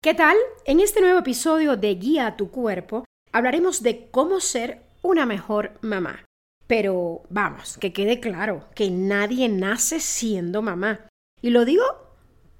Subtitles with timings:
[0.00, 0.36] ¿Qué tal?
[0.64, 5.72] En este nuevo episodio de Guía a tu cuerpo hablaremos de cómo ser una mejor
[5.80, 6.24] mamá.
[6.68, 11.08] Pero vamos, que quede claro que nadie nace siendo mamá.
[11.42, 11.82] Y lo digo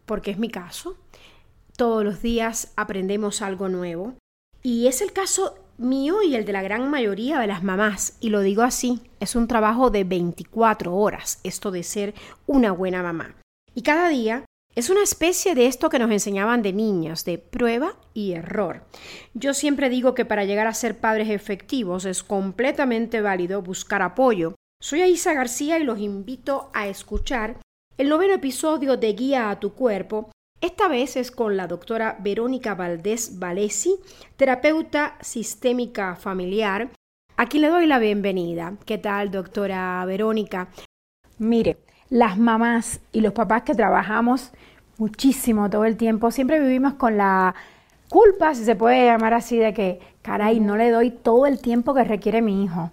[0.05, 0.97] porque es mi caso.
[1.77, 4.15] Todos los días aprendemos algo nuevo.
[4.65, 8.17] Y es el caso mío y el de la gran mayoría de las mamás.
[8.19, 12.15] Y lo digo así, es un trabajo de 24 horas, esto de ser
[12.49, 13.37] una buena mamá.
[13.77, 14.45] Y cada día
[14.79, 18.85] es una especie de esto que nos enseñaban de niñas, de prueba y error.
[19.35, 24.55] Yo siempre digo que para llegar a ser padres efectivos es completamente válido buscar apoyo.
[24.81, 27.57] Soy Aisa García y los invito a escuchar
[27.97, 30.31] el noveno episodio de Guía a tu cuerpo.
[30.61, 33.97] Esta vez es con la doctora Verónica Valdés Valesi,
[34.37, 36.93] terapeuta sistémica familiar,
[37.37, 38.75] a quien le doy la bienvenida.
[38.87, 40.69] ¿Qué tal, doctora Verónica?
[41.39, 41.79] Mire,
[42.11, 44.53] las mamás y los papás que trabajamos
[44.99, 47.55] muchísimo todo el tiempo, siempre vivimos con la
[48.09, 51.95] culpa, si se puede llamar así, de que, caray, no le doy todo el tiempo
[51.95, 52.91] que requiere mi hijo.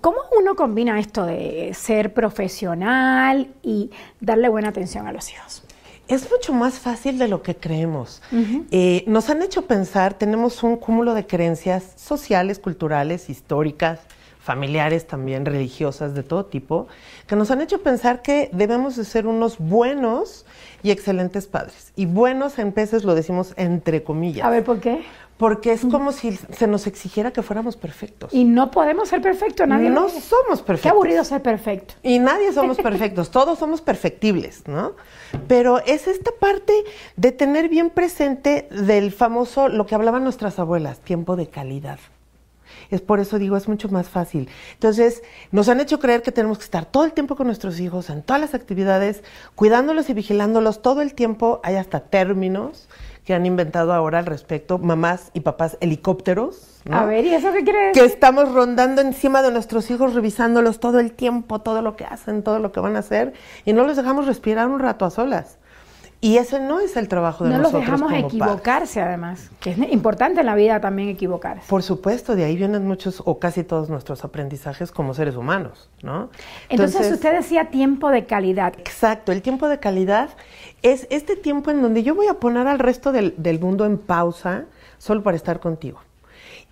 [0.00, 5.64] ¿Cómo uno combina esto de ser profesional y darle buena atención a los hijos?
[6.08, 8.20] Es mucho más fácil de lo que creemos.
[8.72, 14.00] Eh, nos han hecho pensar, tenemos un cúmulo de creencias sociales, culturales, históricas,
[14.40, 16.88] familiares también, religiosas, de todo tipo,
[17.26, 20.46] que nos han hecho pensar que debemos de ser unos buenos
[20.82, 21.92] y excelentes padres.
[21.94, 24.46] Y buenos en peces lo decimos entre comillas.
[24.46, 25.02] A ver, ¿por qué?
[25.36, 28.34] Porque es como si se nos exigiera que fuéramos perfectos.
[28.34, 29.88] Y no podemos ser perfectos, nadie.
[29.88, 30.82] No somos perfectos.
[30.82, 31.94] Qué aburrido ser perfecto.
[32.02, 34.92] Y nadie somos perfectos, todos somos perfectibles, ¿no?
[35.48, 36.74] Pero es esta parte
[37.16, 41.98] de tener bien presente del famoso, lo que hablaban nuestras abuelas, tiempo de calidad.
[42.90, 44.48] Es por eso digo, es mucho más fácil.
[44.74, 48.10] Entonces, nos han hecho creer que tenemos que estar todo el tiempo con nuestros hijos,
[48.10, 49.22] en todas las actividades,
[49.54, 51.60] cuidándolos y vigilándolos todo el tiempo.
[51.62, 52.88] Hay hasta términos
[53.24, 56.82] que han inventado ahora al respecto, mamás y papás helicópteros.
[56.90, 58.02] A ver, ¿y eso qué quiere decir?
[58.02, 62.42] Que estamos rondando encima de nuestros hijos, revisándolos todo el tiempo, todo lo que hacen,
[62.42, 63.34] todo lo que van a hacer,
[63.64, 65.59] y no los dejamos respirar un rato a solas.
[66.22, 67.72] Y ese no es el trabajo de nosotros.
[67.72, 71.66] No los dejamos equivocarse, además, que es importante en la vida también equivocarse.
[71.66, 76.28] Por supuesto, de ahí vienen muchos o casi todos nuestros aprendizajes como seres humanos, ¿no?
[76.68, 78.74] Entonces, usted decía tiempo de calidad.
[78.78, 80.28] Exacto, el tiempo de calidad
[80.82, 83.96] es este tiempo en donde yo voy a poner al resto del, del mundo en
[83.96, 84.66] pausa
[84.98, 86.00] solo para estar contigo.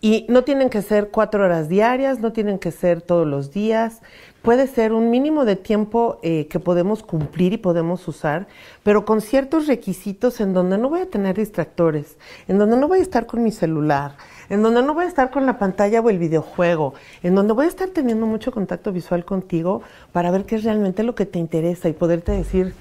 [0.01, 4.01] Y no tienen que ser cuatro horas diarias, no tienen que ser todos los días,
[4.43, 8.47] puede ser un mínimo de tiempo eh, que podemos cumplir y podemos usar,
[8.85, 13.01] pero con ciertos requisitos en donde no voy a tener distractores, en donde no voy
[13.01, 14.17] a estar con mi celular,
[14.49, 17.67] en donde no voy a estar con la pantalla o el videojuego, en donde voy
[17.67, 21.41] a estar teniendo mucho contacto visual contigo para ver qué es realmente lo que te
[21.41, 22.73] interesa y poderte decir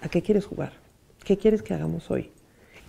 [0.00, 0.72] a qué quieres jugar,
[1.24, 2.30] qué quieres que hagamos hoy.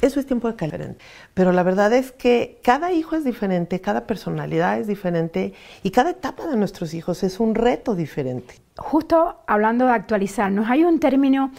[0.01, 0.95] Eso es tiempo de calidad.
[1.33, 6.11] Pero la verdad es que cada hijo es diferente, cada personalidad es diferente y cada
[6.11, 8.55] etapa de nuestros hijos es un reto diferente.
[8.77, 11.51] Justo hablando de actualizarnos, hay un término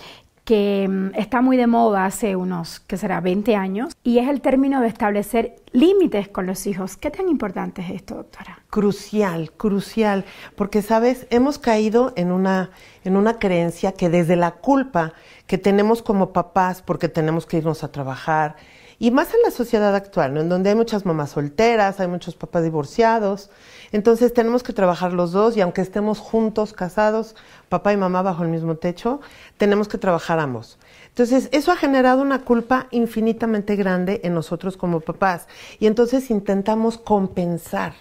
[0.47, 4.41] que mm, está muy de moda hace unos, que será 20 años, y es el
[4.41, 6.97] término de establecer límites con los hijos.
[6.97, 8.61] ¿Qué tan importante es esto, doctora?
[8.71, 10.25] Crucial, crucial,
[10.55, 12.71] porque sabes, hemos caído en una,
[13.05, 15.15] en una creencia que desde la culpa
[15.49, 18.55] que tenemos como papás, porque tenemos que irnos a trabajar,
[18.99, 22.63] y más en la sociedad actual, en donde hay muchas mamás solteras, hay muchos papás
[22.65, 23.51] divorciados,
[23.93, 27.37] entonces tenemos que trabajar los dos y aunque estemos juntos, casados,
[27.69, 29.21] papá y mamá bajo el mismo techo,
[29.59, 30.79] tenemos que trabajar ambos.
[31.09, 35.47] Entonces, eso ha generado una culpa infinitamente grande en nosotros como papás.
[35.79, 37.95] Y entonces intentamos compensar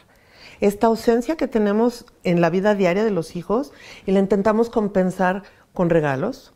[0.59, 3.71] esta ausencia que tenemos en la vida diaria de los hijos
[4.05, 6.53] y la intentamos compensar con regalos,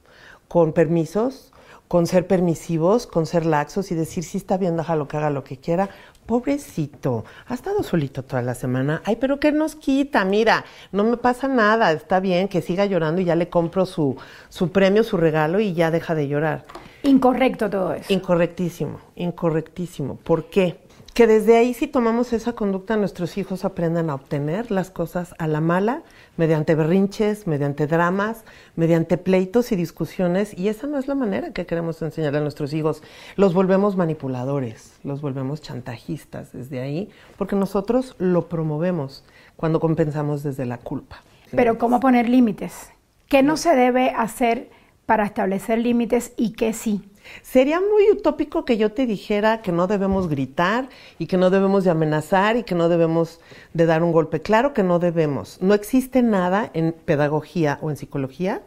[0.48, 1.52] con permisos,
[1.90, 5.44] con ser permisivos, con ser laxos y decir, si está bien, déjalo que haga lo
[5.44, 5.90] que quiera.
[6.28, 9.02] Pobrecito, ha estado solito toda la semana.
[9.06, 10.24] Ay, pero ¿qué nos quita?
[10.24, 14.16] Mira, no me pasa nada, está bien que siga llorando y ya le compro su,
[14.50, 16.66] su premio, su regalo y ya deja de llorar.
[17.02, 18.14] Incorrecto todo eso.
[18.14, 20.18] Incorrectísimo, incorrectísimo.
[20.18, 20.78] ¿Por qué?
[21.14, 25.48] Que desde ahí si tomamos esa conducta nuestros hijos aprendan a obtener las cosas a
[25.48, 26.02] la mala
[26.38, 28.46] mediante berrinches, mediante dramas,
[28.76, 32.74] mediante pleitos y discusiones y esa no es la manera que queremos enseñar a nuestros
[32.74, 33.04] hijos.
[33.36, 39.26] Los volvemos manipuladores, los volvemos chantajistas desde ahí porque nosotros lo promovemos
[39.58, 41.22] cuando compensamos desde la culpa.
[41.52, 42.92] Pero ¿cómo poner límites?
[43.28, 44.70] ¿Qué no se debe hacer
[45.10, 47.02] para establecer límites y qué sí?
[47.42, 51.84] Sería muy utópico que yo te dijera que no debemos gritar y que no debemos
[51.84, 53.40] de amenazar y que no debemos
[53.74, 54.44] de dar un golpe.
[54.44, 55.60] Claro que no debemos.
[55.64, 58.62] No existe nada en pedagogía o en psicología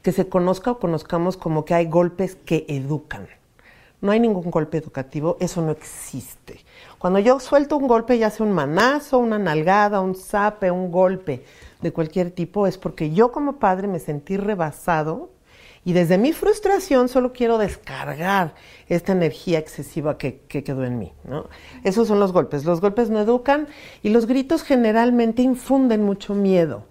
[0.00, 3.26] que se conozca o conozcamos como que hay golpes que educan.
[4.00, 6.60] no hay ningún golpe educativo, eso no existe.
[6.98, 11.42] Cuando yo suelto un golpe, ya sea un manazo, una nalgada, un zape, un golpe
[11.82, 15.30] de cualquier tipo, es porque yo como padre me sentí rebasado
[15.84, 18.54] y desde mi frustración solo quiero descargar
[18.88, 21.12] esta energía excesiva que, quedó en mí.
[21.24, 21.48] ¿no?
[21.84, 22.64] Esos son los golpes.
[22.64, 23.68] Los golpes no educan
[24.02, 26.84] y los gritos generalmente infunden mucho miedo.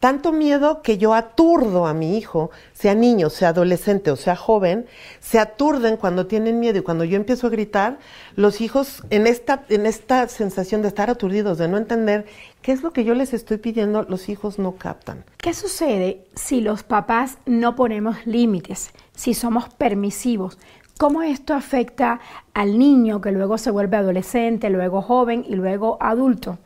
[0.00, 4.86] Tanto miedo que yo aturdo a mi hijo, sea niño, sea adolescente o sea joven,
[5.20, 7.98] se aturden cuando tienen miedo y cuando yo empiezo a gritar,
[8.34, 12.24] los hijos en esta, en esta sensación de estar aturdidos, de no entender
[12.62, 15.22] qué es lo que yo les estoy pidiendo, los hijos no captan.
[15.36, 20.56] ¿Qué sucede si los papás no ponemos límites, si somos permisivos?
[20.96, 22.20] ¿Cómo esto afecta
[22.54, 26.58] al niño que luego se vuelve adolescente, luego joven y luego adulto?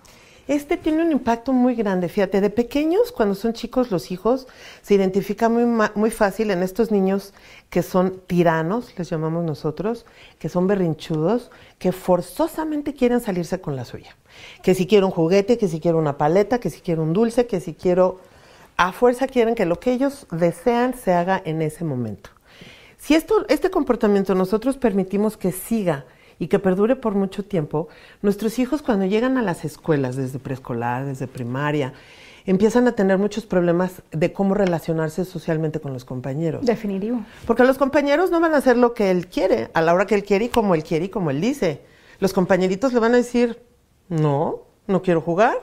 [0.46, 2.08] Este tiene un impacto muy grande.
[2.08, 4.46] Fíjate, de pequeños, cuando son chicos los hijos,
[4.82, 5.64] se identifica muy,
[5.94, 7.32] muy fácil en estos niños
[7.70, 10.04] que son tiranos, les llamamos nosotros,
[10.38, 14.16] que son berrinchudos, que forzosamente quieren salirse con la suya.
[14.62, 17.46] Que si quiero un juguete, que si quiero una paleta, que si quiero un dulce,
[17.46, 18.20] que si quiero...
[18.76, 22.30] A fuerza quieren que lo que ellos desean se haga en ese momento.
[22.98, 26.06] Si esto, este comportamiento nosotros permitimos que siga
[26.44, 27.88] y que perdure por mucho tiempo,
[28.20, 31.94] nuestros hijos cuando llegan a las escuelas, desde preescolar, desde primaria,
[32.44, 36.66] empiezan a tener muchos problemas de cómo relacionarse socialmente con los compañeros.
[36.66, 37.24] Definitivo.
[37.46, 40.16] Porque los compañeros no van a hacer lo que él quiere, a la hora que
[40.16, 41.80] él quiere y como él quiere y como él dice.
[42.20, 43.62] Los compañeritos le van a decir,
[44.10, 45.56] no, no quiero jugar,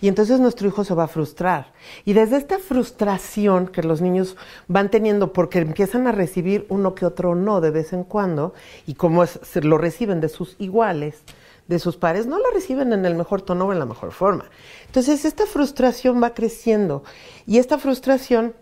[0.00, 1.72] y entonces nuestro hijo se va a frustrar.
[2.04, 4.36] Y desde esta frustración que los niños
[4.68, 8.54] van teniendo porque empiezan a recibir uno que otro no de vez en cuando,
[8.86, 11.22] y como es, lo reciben de sus iguales,
[11.68, 14.46] de sus pares, no lo reciben en el mejor tono o en la mejor forma.
[14.86, 17.02] Entonces esta frustración va creciendo
[17.46, 18.54] y esta frustración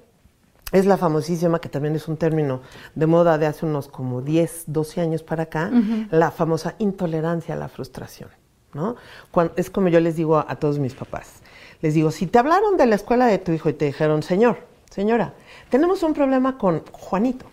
[0.72, 2.62] es la famosísima, que también es un término
[2.94, 5.70] de moda de hace unos como 10, 12 años para acá,
[6.10, 8.30] la famosa intolerancia a la frustración.
[8.74, 8.96] ¿No?
[9.56, 11.40] es como yo les digo a, todos mis papás.
[11.80, 14.58] Les digo, si te hablaron de la escuela de tu hijo y te dijeron, señor,
[14.90, 15.34] señora,
[15.70, 17.46] tenemos un problema con Juanito,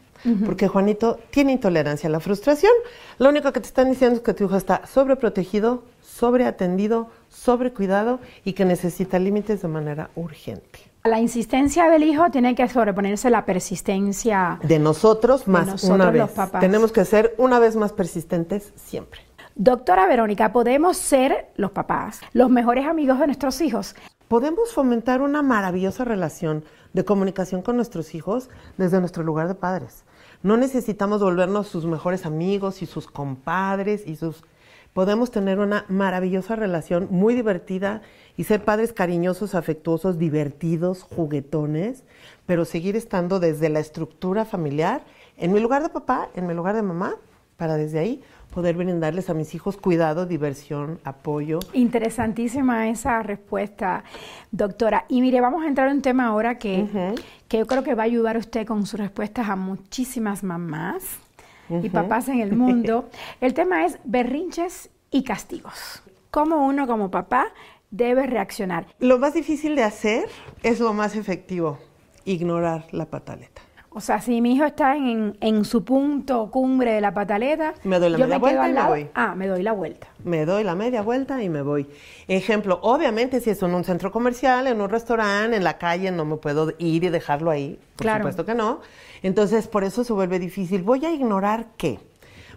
[0.46, 2.72] porque Juanito tiene intolerancia a la frustración,
[3.18, 8.54] lo único que te están diciendo es que tu hijo está sobreprotegido, sobreatendido, sobrecuidado y
[8.54, 10.92] que necesita límites de manera urgente.
[11.04, 16.22] La insistencia del hijo tiene que sobreponerse a la persistencia de nosotros más una vez.
[16.22, 16.62] Los papás.
[16.62, 19.22] Tenemos que ser una vez más persistentes siempre.
[19.56, 23.96] Doctora Verónica, ¿podemos ser los papás los mejores amigos de nuestros hijos?
[24.30, 26.64] Podemos fomentar una maravillosa relación
[26.94, 30.06] de comunicación con nuestros hijos desde nuestro lugar de padres.
[30.42, 34.46] No necesitamos volvernos sus mejores amigos y sus compadres y sus...
[34.94, 38.02] Podemos tener una maravillosa relación muy divertida
[38.38, 42.06] y ser padres cariñosos, afectuosos, divertidos, juguetones,
[42.46, 45.04] pero seguir estando desde la estructura familiar,
[45.36, 47.16] en mi lugar de papá, en mi lugar de mamá,
[47.62, 51.60] para desde ahí poder brindarles a mis hijos cuidado, diversión, apoyo.
[51.74, 54.04] Interesantísima esa respuesta,
[54.52, 55.06] doctora.
[55.08, 57.16] Y mire, vamos a entrar en un tema ahora que,
[57.48, 61.20] que yo creo que va a ayudar a usted con sus respuestas a muchísimas mamás
[61.70, 63.10] y papás en el mundo.
[63.42, 66.04] El tema es berrinches y castigos.
[66.30, 67.48] ¿Cómo uno como papá
[67.90, 68.86] debe reaccionar?
[69.00, 70.30] Lo más difícil de hacer
[70.64, 71.80] es lo más efectivo,
[72.26, 73.62] ignorar la pataleta.
[73.94, 78.12] O sea, si mi hijo está en, su punto cumbre de la pataleta, me doy
[78.12, 79.10] la media vuelta y me voy.
[79.14, 80.08] Ah, me doy la vuelta.
[80.24, 81.90] Me doy la media vuelta y me voy.
[82.30, 86.24] Ejemplo, obviamente si es en un centro comercial, en un restaurante, en la calle, no
[86.24, 87.80] me puedo ir y dejarlo ahí.
[87.98, 88.80] Por supuesto que no.
[89.24, 90.84] Entonces, por eso se vuelve difícil.
[90.84, 92.00] Voy a ignorar qué.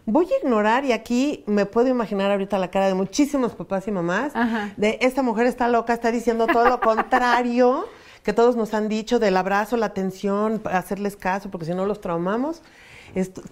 [0.07, 3.91] Voy a ignorar, y aquí me puedo imaginar ahorita la cara de muchísimos papás y
[3.91, 4.35] mamás,
[4.77, 7.87] de esta mujer está loca, está diciendo todo lo contrario
[8.25, 12.01] que todos nos han dicho del abrazo, la atención, hacerles caso, porque si no los
[12.01, 12.63] traumamos.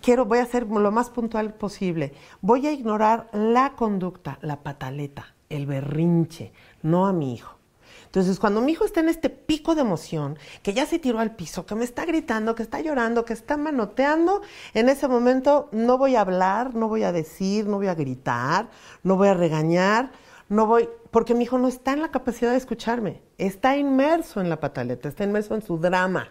[0.01, 2.15] quiero, voy a ser lo más puntual posible.
[2.41, 6.53] Voy a ignorar la conducta, la pataleta, el berrinche,
[6.83, 7.59] no a mi hijo.
[8.07, 11.35] Entonces, cuando mi hijo está en este pico de emoción, que ya se tiró al
[11.35, 14.43] piso, que me está gritando, que está llorando, que está manoteando,
[14.75, 18.69] en ese momento no voy a hablar, no voy a decir, no voy a gritar,
[19.03, 20.13] no voy a regañar,
[20.49, 24.49] no voy, porque mi hijo no está en la capacidad de escucharme, está inmerso en
[24.49, 26.29] la pataleta, está inmerso en su drama.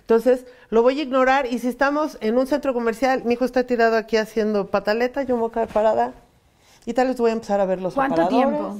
[0.00, 3.64] Entonces, lo voy a ignorar y si estamos en un centro comercial, mi hijo está
[3.64, 6.12] tirado aquí haciendo pataleta, yo me voy a quedar parada
[6.84, 8.76] y tal vez voy a empezar a ver los ¿Cuánto tiempo?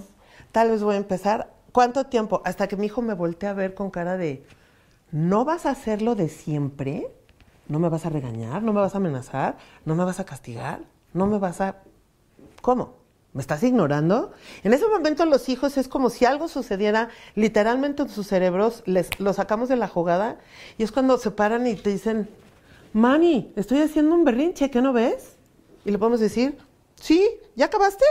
[0.52, 1.50] Tal vez voy a empezar.
[1.73, 2.40] ¿Cuánto tiempo?
[2.45, 4.47] Hasta que mi hijo me voltee a ver con cara de,
[5.11, 7.09] ¿no vas a hacerlo de siempre?
[7.68, 8.62] ¿No me vas a regañar?
[8.62, 9.56] ¿No me vas a amenazar?
[9.85, 10.80] ¿No me vas a castigar?
[11.12, 11.78] ¿No me vas a...
[12.62, 12.95] ¿Cómo?
[13.37, 14.33] ¿Me estás ignorando?
[14.64, 19.21] En ese momento los hijos es como si algo sucediera literalmente en sus cerebros, les
[19.21, 20.38] lo sacamos de la jugada
[20.78, 22.31] y es cuando se paran y te dicen,
[22.95, 25.37] mami, estoy haciendo un berrinche, ¿qué no ves?
[25.85, 26.57] Y le podemos decir,
[26.95, 28.07] sí, ¿ya acabaste?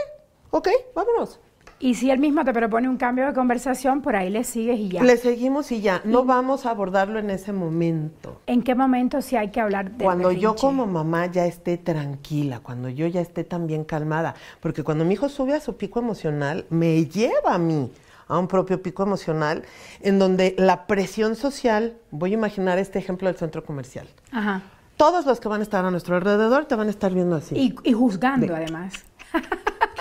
[0.52, 1.40] Ok, vámonos.
[1.78, 4.90] Y si él mismo te propone un cambio de conversación, por ahí le sigues y
[4.90, 5.04] ya.
[5.04, 6.02] Le seguimos y ya.
[6.06, 8.40] No vamos a abordarlo en ese momento.
[8.48, 12.62] ¿En qué momento sí hay que hablar de Cuando yo como mamá ya esté tranquila,
[12.62, 14.36] cuando yo ya esté también calmada.
[14.62, 17.92] Porque cuando mi hijo sube a su pico emocional, me lleva a mí
[18.28, 19.64] a un propio pico emocional
[20.02, 24.08] en donde la presión social, voy a imaginar este ejemplo del centro comercial.
[24.32, 24.64] Ajá.
[24.96, 27.56] Todos los que van a estar a nuestro alrededor te van a estar viendo así.
[27.56, 28.94] Y, y juzgando además.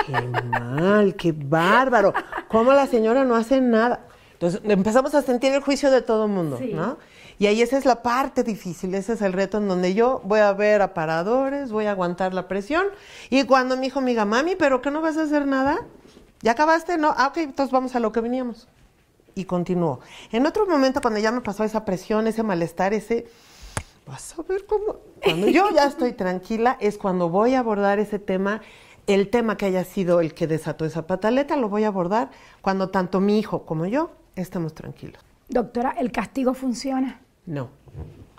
[0.07, 2.13] Qué mal, qué bárbaro.
[2.49, 4.07] ¿Cómo la señora no hace nada?
[4.35, 6.73] Entonces empezamos a sentir el juicio de todo el mundo, Sí.
[6.75, 6.99] ¿no?
[7.39, 10.39] Y ahí esa es la parte difícil, ese es el reto en donde yo voy
[10.41, 12.87] a ver aparadores, voy a aguantar la presión.
[13.29, 15.79] Y cuando mi hijo me diga, mami, ¿pero qué no vas a hacer nada?
[16.43, 16.97] ¿Ya acabaste?
[16.97, 18.69] No, ah, ok, entonces vamos a lo que veníamos.
[19.35, 19.99] Y continúo.
[20.31, 23.27] En otro momento, cuando ya me pasó esa presión, ese malestar, ese,
[24.07, 24.97] vas a ver cómo.
[25.25, 28.61] Cuando yo ya estoy tranquila, es cuando voy a abordar ese tema,
[29.07, 32.31] el tema que haya sido el que desató esa pataleta, lo voy a abordar
[32.63, 35.23] cuando tanto mi hijo como yo estemos tranquilos.
[35.49, 37.21] Doctora, ¿el castigo funciona?
[37.47, 37.69] No,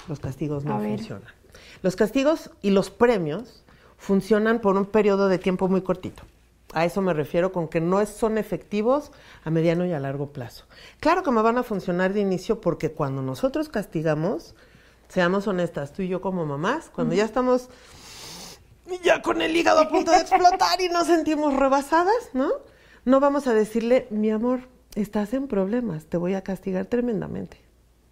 [0.08, 1.34] los castigos no funcionan.
[1.82, 3.64] Los castigos y los premios
[3.98, 6.24] funcionan por un periodo de tiempo muy cortito.
[6.74, 9.12] A eso me refiero con que no son efectivos
[9.44, 10.66] a mediano y a largo plazo.
[11.00, 14.56] Claro que me van a funcionar de inicio porque cuando nosotros castigamos,
[15.08, 17.70] seamos honestas, tú y yo como mamás, cuando ya estamos
[19.04, 22.50] ya con el hígado a punto de explotar y nos sentimos rebasadas, ¿no?
[23.04, 24.62] No vamos a decirle, mi amor,
[24.96, 27.62] estás en problemas, te voy a castigar tremendamente.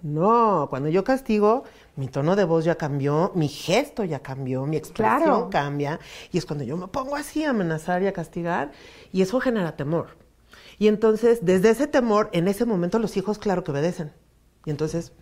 [0.01, 1.63] No, cuando yo castigo,
[1.96, 5.50] mi tono de voz ya cambió, mi gesto ya cambió, mi expresión Claro.
[5.50, 6.00] cambia,
[6.32, 8.72] y es cuando yo me pongo así a amenazar y a castigar,
[9.13, 10.18] y eso genera temor.
[10.77, 14.12] Y entonces, desde ese temor, en ese momento los hijos, claro que obedecen.
[14.65, 15.13] Y entonces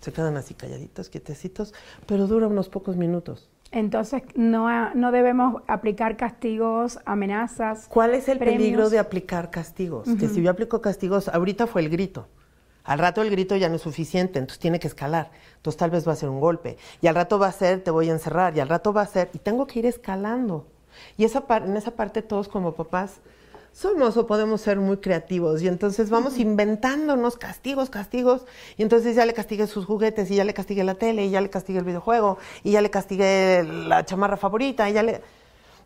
[0.00, 1.72] se quedan así calladitos, quietecitos,
[2.06, 3.48] pero dura unos pocos minutos.
[3.72, 7.86] Entonces, no, no debemos aplicar castigos, amenazas.
[7.88, 8.58] ¿Cuál es el premios.
[8.58, 10.08] peligro de aplicar castigos?
[10.18, 12.26] Que si yo aplico castigos, ahorita fue el grito.
[12.82, 15.30] Al rato el grito ya no es suficiente, entonces tiene que escalar.
[15.56, 16.78] Entonces tal vez va a ser un golpe.
[17.00, 18.56] Y al rato va a ser, te voy a encerrar.
[18.56, 20.66] Y al rato va a ser, y tengo que ir escalando.
[21.16, 23.20] Y esa en esa parte todos como papás
[23.72, 25.62] somos o podemos ser muy creativos.
[25.62, 28.46] Y entonces vamos inventándonos castigos, castigos.
[28.76, 31.40] Y entonces ya le castigué sus juguetes, y ya le castigué la tele, y ya
[31.40, 35.22] le castigué el videojuego, y ya le castigué la chamarra favorita, y ya le...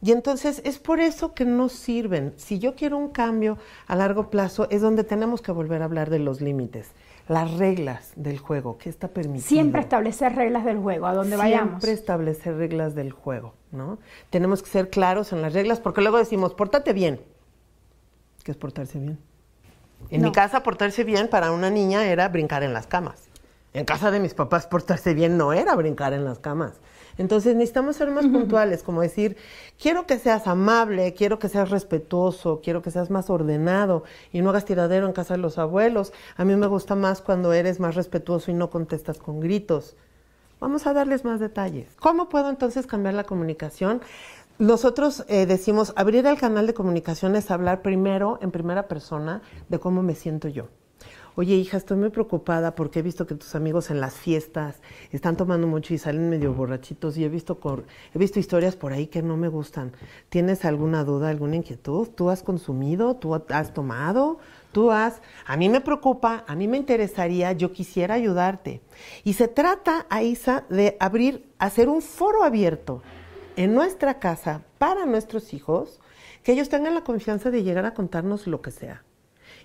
[0.03, 2.35] Y entonces es por eso que no sirven.
[2.37, 6.11] Si yo quiero un cambio a largo plazo, es donde tenemos que volver a hablar
[6.11, 6.91] de los límites,
[7.27, 9.49] las reglas del juego, qué está permitido.
[9.49, 11.83] Siempre establecer reglas del juego, a donde vayamos.
[11.83, 13.97] Siempre establecer reglas del juego, ¿no?
[14.29, 17.21] Tenemos que ser claros en las reglas, porque luego decimos, pórtate bien.
[18.45, 19.19] ¿Qué es portarse bien?
[20.11, 20.29] En No.
[20.29, 23.29] mi casa, portarse bien para una niña era brincar en las camas.
[23.73, 26.75] En casa de mis papás, portarse bien no era brincar en las camas.
[27.19, 29.37] Entonces necesitamos ser más puntuales, como decir,
[29.81, 34.51] quiero que seas amable, quiero que seas respetuoso, quiero que seas más ordenado y no
[34.51, 36.13] hagas tiradero en casa de los abuelos.
[36.37, 39.97] A mí me gusta más cuando eres más respetuoso y no contestas con gritos.
[40.61, 41.89] Vamos a darles más detalles.
[41.99, 44.01] ¿Cómo puedo entonces cambiar la comunicación?
[44.59, 49.81] Nosotros eh, decimos, abrir el canal de comunicación es hablar primero, en primera persona, de
[49.81, 50.69] cómo me siento yo.
[51.35, 54.77] Oye, hija, estoy muy preocupada porque he visto que tus amigos en las fiestas
[55.11, 57.83] están tomando mucho y salen medio borrachitos y he visto, cor-
[58.15, 59.91] he visto historias por ahí que no me gustan.
[60.29, 62.07] ¿Tienes alguna duda, alguna inquietud?
[62.15, 63.17] ¿Tú has consumido?
[63.17, 64.39] ¿Tú has tomado?
[64.71, 65.21] ¿Tú has...?
[65.45, 68.81] A mí me preocupa, a mí me interesaría, yo quisiera ayudarte.
[69.25, 73.03] Y se trata, Aisa, de abrir, hacer un foro abierto
[73.57, 76.01] en nuestra casa para nuestros hijos,
[76.43, 79.05] que ellos tengan la confianza de llegar a contarnos lo que sea.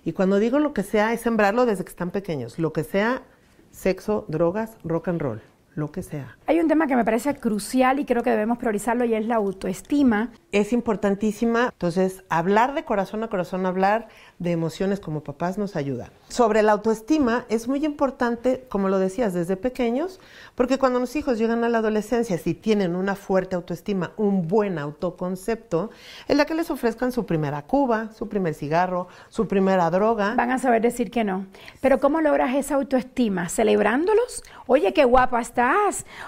[0.04, 2.58] Y cuando digo lo que sea, es sembrarlo desde que están pequeños.
[2.58, 3.22] Lo que sea,
[3.70, 5.42] sexo, drogas, rock and roll,
[5.74, 6.36] lo que sea.
[6.46, 9.36] Hay un tema que me parece crucial y creo que debemos priorizarlo y es la
[9.36, 10.30] autoestima.
[10.52, 11.70] Es importantísima.
[11.72, 14.08] Entonces, hablar de corazón a corazón, hablar
[14.38, 16.10] de emociones como papás nos ayuda.
[16.28, 20.20] Sobre la autoestima es muy importante, como lo decías, desde pequeños,
[20.54, 24.78] porque cuando los hijos llegan a la adolescencia, si tienen una fuerte autoestima, un buen
[24.78, 25.90] autoconcepto,
[26.26, 30.34] en la que les ofrezcan su primera cuba, su primer cigarro, su primera droga.
[30.34, 31.46] Van a saber decir que no.
[31.80, 33.48] Pero ¿cómo logras esa autoestima?
[33.48, 34.42] ¿Celebrándolos?
[34.66, 35.40] Oye, qué guapa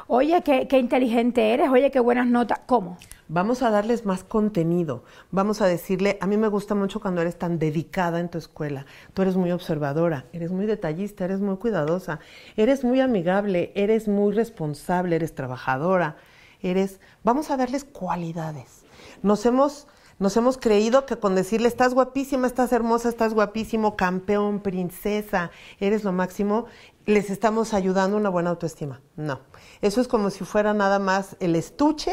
[0.07, 1.71] Oye, qué, qué inteligente eres.
[1.71, 2.61] Oye, qué buenas notas.
[2.67, 2.97] ¿Cómo?
[3.35, 5.05] Vamos a darles más contenido.
[5.31, 8.85] Vamos a decirle, a mí me gusta mucho cuando eres tan dedicada en tu escuela.
[9.15, 12.21] Tú eres muy observadora, eres muy detallista, eres muy cuidadosa,
[12.59, 16.17] eres muy amigable, eres muy responsable, eres trabajadora,
[16.61, 17.01] eres...
[17.25, 18.85] Vamos a darles cualidades.
[19.23, 19.87] Nos hemos,
[20.19, 26.05] nos hemos creído que con decirle, estás guapísima, estás hermosa, estás guapísimo, campeón, princesa, eres
[26.05, 26.67] lo máximo,
[27.07, 29.01] les estamos ayudando a una buena autoestima.
[29.17, 29.41] No,
[29.81, 32.13] eso es como si fuera nada más el estuche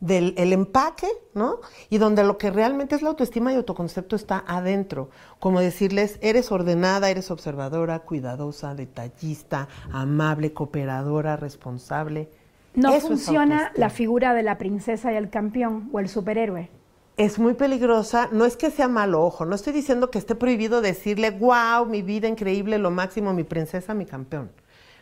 [0.00, 1.60] del el empaque, ¿no?
[1.88, 5.08] Y donde lo que realmente es la autoestima y autoconcepto está adentro.
[5.38, 12.28] Como decirles, eres ordenada, eres observadora, cuidadosa, detallista, amable, cooperadora, responsable.
[12.74, 16.70] No funciona la figura de la princesa y el campeón o el superhéroe.
[17.16, 20.82] Es muy peligrosa, no es que sea malo ojo, no estoy diciendo que esté prohibido
[20.82, 24.50] decirle, wow, mi vida increíble, lo máximo, mi princesa, mi campeón.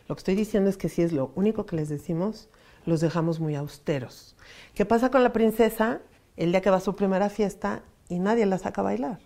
[0.07, 2.47] Lo que estoy diciendo es que si es lo único que les decimos,
[2.85, 4.37] los dejamos muy austeros.
[4.73, 5.99] ¿Qué pasa con la princesa
[6.37, 9.19] el día que va a su primera fiesta y nadie la saca a bailar?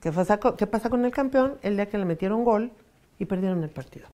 [0.00, 2.72] ¿Qué pasa, ¿Qué pasa con el campeón el día que le metieron gol
[3.20, 4.08] y perdieron el partido?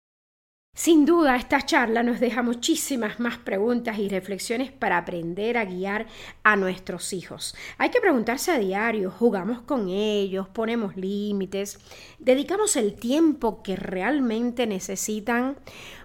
[0.74, 6.08] Sin duda, esta charla nos deja muchísimas más preguntas y reflexiones para aprender a guiar
[6.44, 7.54] a nuestros hijos.
[7.78, 11.78] Hay que preguntarse a diario, jugamos con ellos, ponemos límites,
[12.20, 15.58] dedicamos el tiempo que realmente necesitan.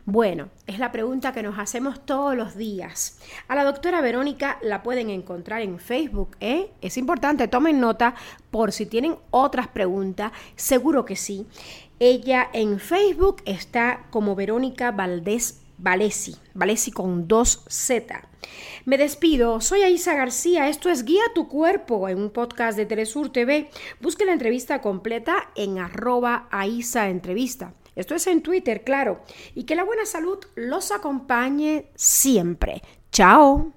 [0.08, 3.18] Bueno, es la pregunta que nos hacemos todos los días.
[3.48, 6.70] A la doctora Verónica la pueden encontrar en Facebook, ¿eh?
[6.80, 8.14] Es importante, tomen nota
[8.52, 11.48] por si tienen otras preguntas, seguro que sí.
[11.98, 18.28] Ella en Facebook está como Verónica Valdés Valesi, Valesi con dos Z.
[18.84, 23.32] Me despido, soy Aisa García, esto es Guía tu Cuerpo en un podcast de Telesur
[23.32, 23.70] TV.
[24.00, 27.74] Busque la entrevista completa en arroba Aisa Entrevista.
[27.96, 29.22] Esto es en Twitter, claro.
[29.54, 32.82] Y que la buena salud los acompañe siempre.
[33.10, 33.72] Chao.